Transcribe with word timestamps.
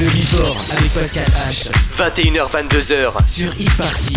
Le 0.00 0.06
Before 0.06 0.56
avec 0.78 0.90
Pascal 0.94 1.26
H. 1.50 1.70
21h, 1.98 2.50
22h. 2.50 3.12
Sur 3.28 3.50
e-party. 3.50 4.16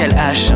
Pascal 0.00 0.18
H. 0.32 0.49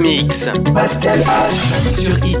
mix. 0.00 0.48
Pascal 0.74 1.20
H 1.20 2.00
sur 2.00 2.18
Hit 2.24 2.40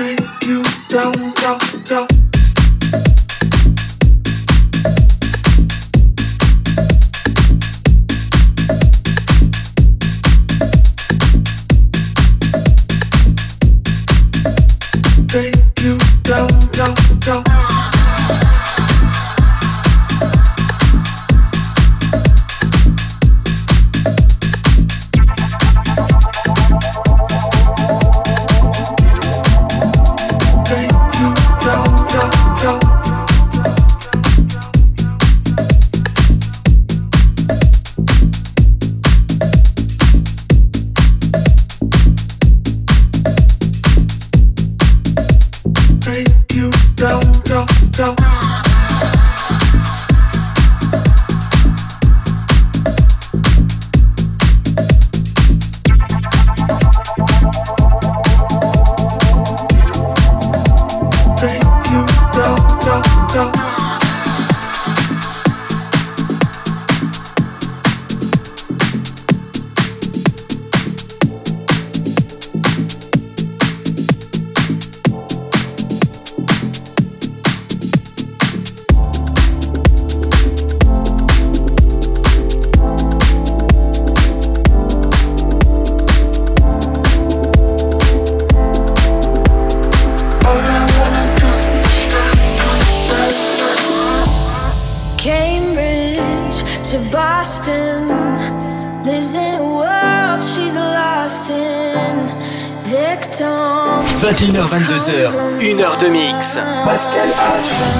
21h22h, 0.00 2.29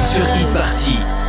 Sur 0.03 0.25
e-party. 0.25 1.20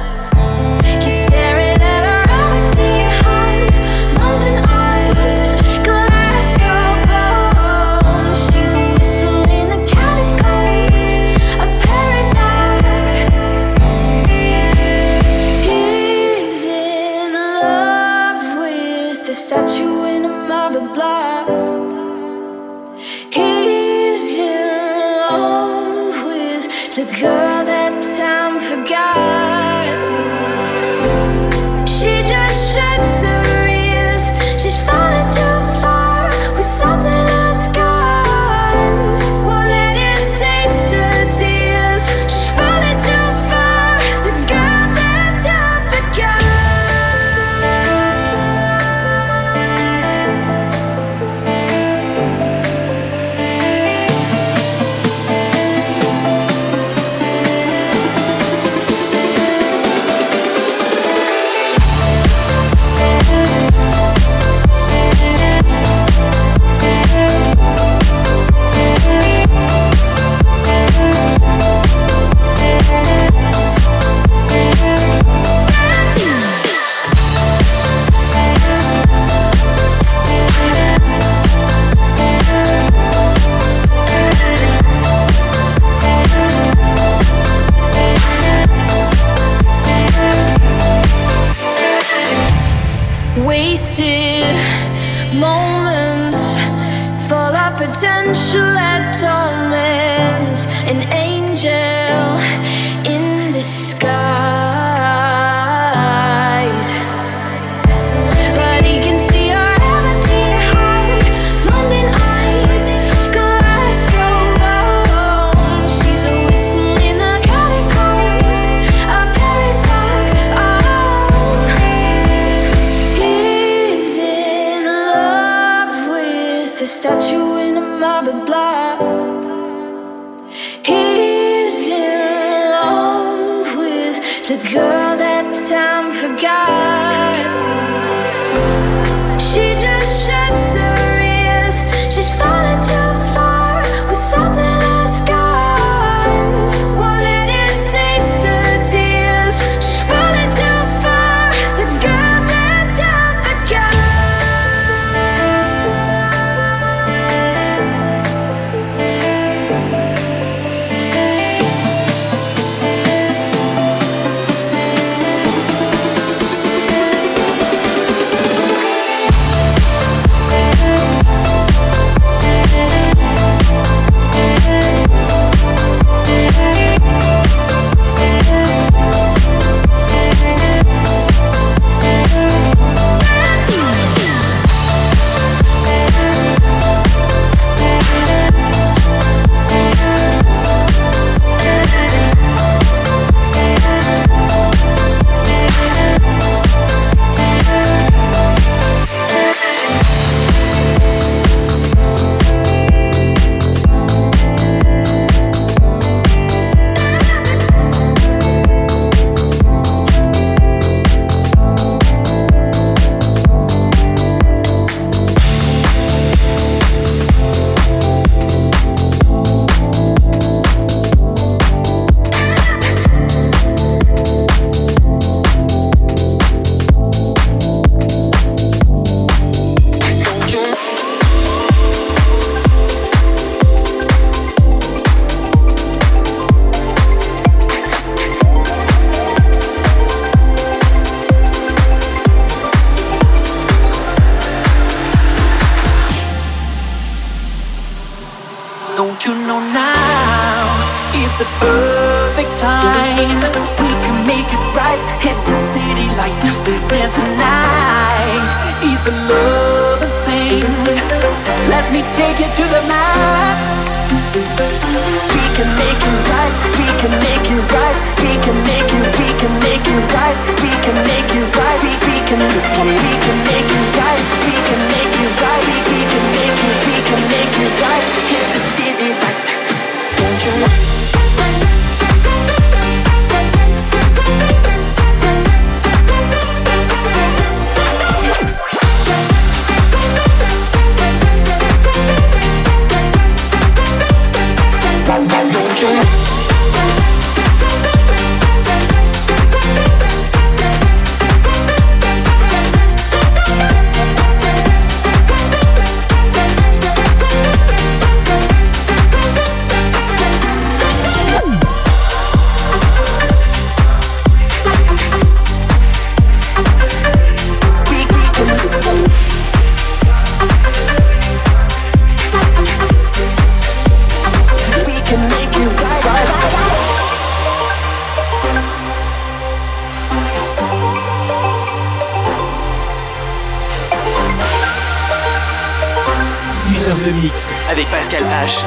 de 336.99 337.11
mix 337.11 337.51
avec 337.69 337.89
Pascal 337.89 338.23
H. 338.23 338.65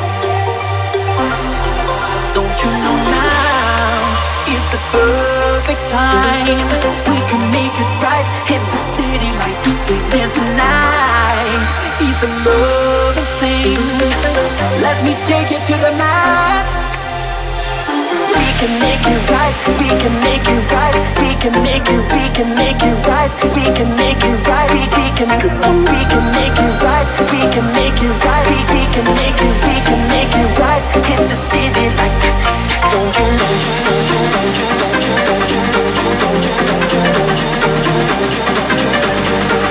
Don't 2.35 2.63
you 2.63 2.71
know 2.71 2.97
now 3.13 3.95
is 4.49 4.65
the 4.73 4.79
perfect 4.93 5.87
time. 5.87 6.59
We 7.11 7.21
can 7.29 7.51
make 7.51 7.75
it 7.75 7.91
right. 8.03 8.27
Hit 8.47 8.63
the 8.73 8.81
city 8.97 9.31
light 9.41 9.67
and 10.21 10.33
tonight 10.33 11.67
is 12.01 12.17
the 12.21 12.29
loving 12.45 13.31
thing 13.41 14.35
let 14.81 15.03
me 15.05 15.15
take 15.27 15.51
you 15.51 15.59
to 15.59 15.75
the 15.81 15.93
night. 15.97 17.04
can 18.65 18.81
make 18.81 19.05
it 19.05 19.21
right. 19.29 19.53
We 19.77 19.89
can 20.01 20.15
make 20.25 20.49
it 20.49 20.73
right. 20.73 20.97
We 21.21 21.37
can 21.37 21.53
make 21.61 21.85
it. 21.85 22.01
We 22.17 22.25
can 22.33 22.49
make 22.57 22.81
it 22.81 22.97
right. 23.05 23.31
We 23.53 23.65
can 23.77 23.93
make 23.97 24.25
it 24.25 24.49
right. 24.49 24.71
We, 24.73 24.89
we 24.97 25.05
can. 25.13 25.29
We 25.93 26.01
can 26.09 26.25
make 26.33 26.57
it 26.57 26.73
right. 26.81 27.05
We 27.29 27.45
can 27.53 27.67
make 27.77 28.01
it 28.01 28.25
right. 28.25 28.47
We, 28.49 28.57
we 28.73 28.83
can 28.89 29.05
make 29.21 29.37
it. 29.37 29.55
We 29.69 29.77
can 29.85 30.01
make 30.09 30.33
right. 30.65 30.81
Hit 31.05 31.29
the 31.29 31.37
city 31.37 31.93
like. 32.01 32.17
Don't 32.89 33.13
you? 33.13 33.29
Don't 33.37 33.61
you? 33.65 33.77
Don't 33.85 34.09
you? 34.09 34.21
Don't 34.33 34.57
you? 34.57 34.69
Don't 34.81 35.05
you? 35.05 35.17
Don't 35.29 35.45
you? 35.45 35.69
Don't 35.75 36.41
you? 36.41 36.45
Don't 36.45 36.45
you? 36.45 36.63
Don't 36.65 36.85
you? 36.85 37.05
Don't 37.05 37.37
you? 37.37 37.53
Don't 37.61 37.83
you? 37.85 38.01
Don't 38.05 38.33
you? 38.33 38.49
Don't 39.21 39.59
you? 39.59 39.64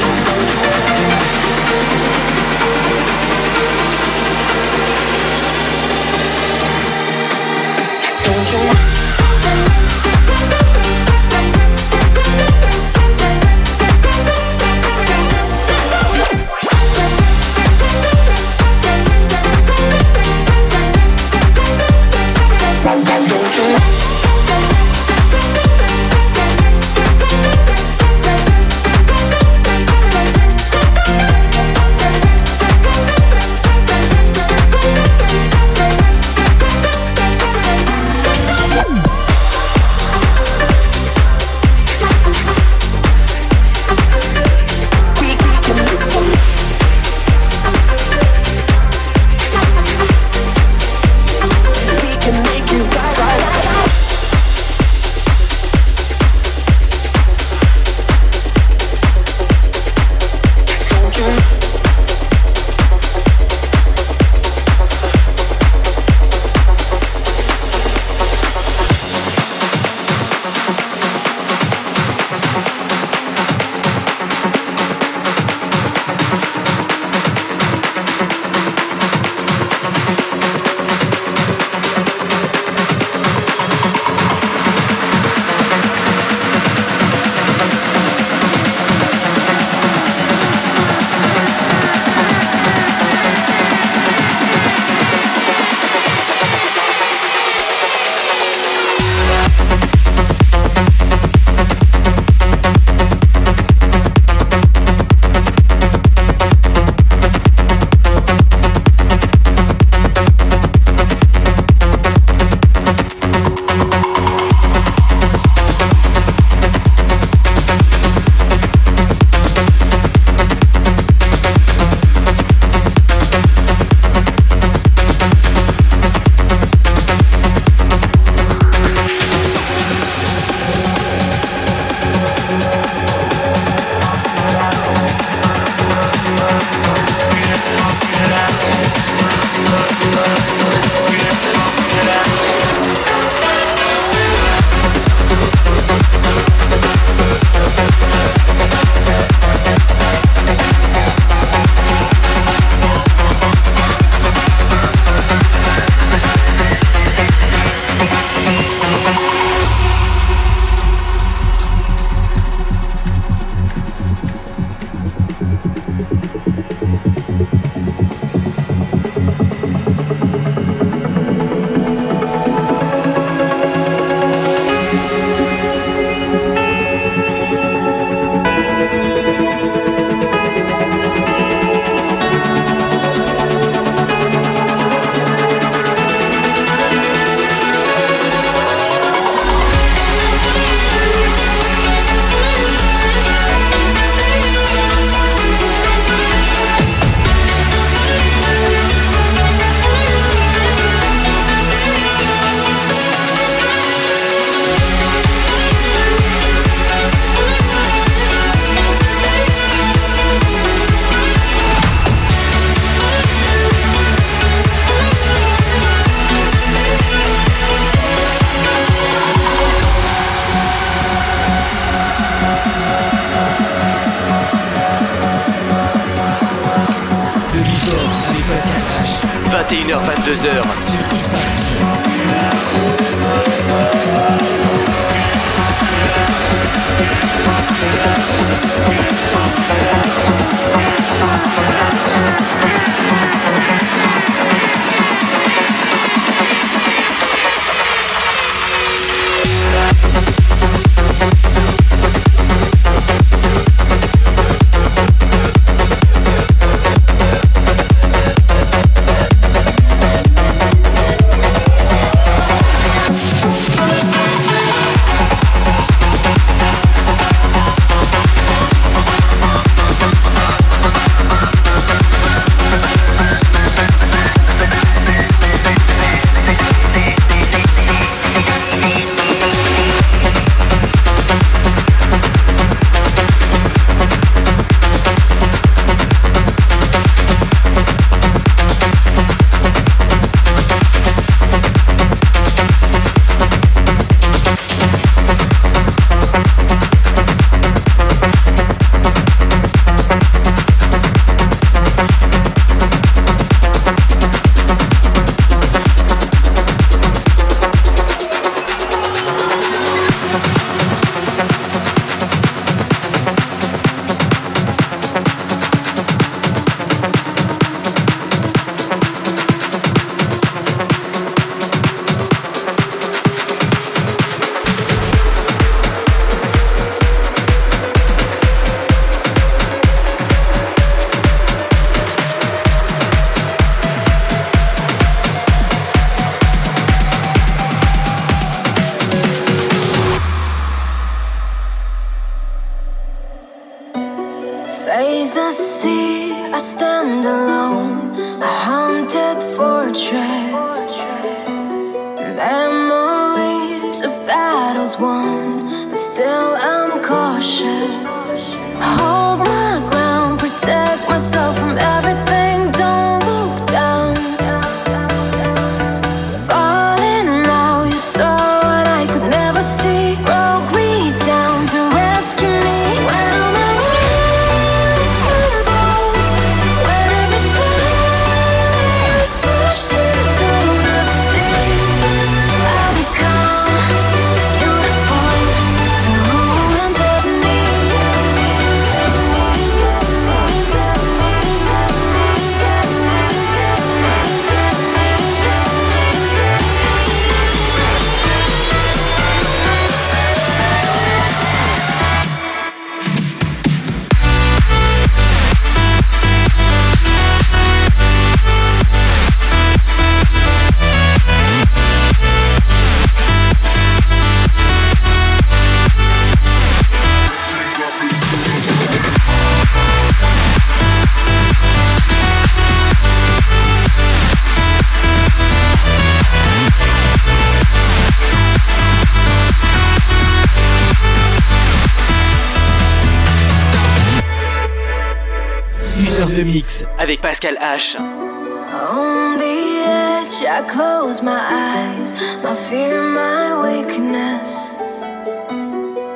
Pascal 437.43 437.75
H. 437.75 437.95
On 437.97 439.37
the 439.37 439.83
edge, 439.83 440.45
I 440.47 440.61
close 440.71 441.21
my 441.21 441.41
eyes, 441.67 442.13
my 442.41 442.55
fear, 442.55 443.03
my 443.03 443.47
weakness. 443.65 444.71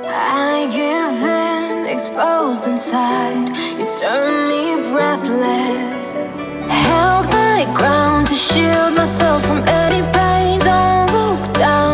I 0.07 0.69
give 0.71 1.19
in, 1.43 1.87
exposed 1.93 2.65
inside. 2.65 3.49
You 3.77 3.85
turn 3.99 4.47
me 4.51 4.63
breathless. 4.89 6.13
Held 6.71 7.25
my 7.33 7.65
ground 7.75 8.27
to 8.27 8.33
shield 8.33 8.93
myself 8.95 9.45
from 9.45 9.67
any 9.67 10.01
pain. 10.13 10.59
Don't 10.59 11.11
look 11.11 11.53
down. 11.55 11.86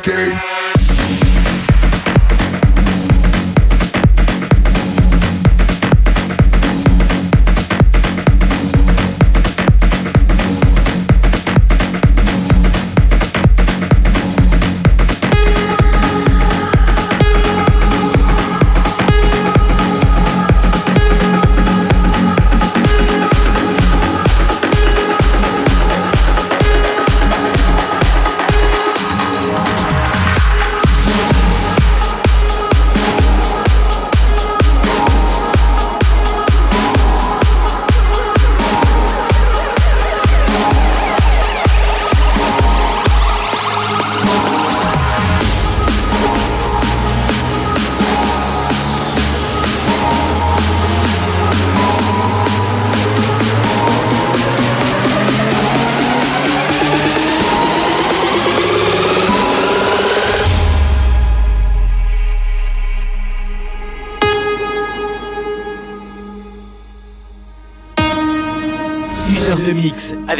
okay. 0.00 0.59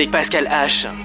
Pascal 0.09 0.47
H. 0.47 1.00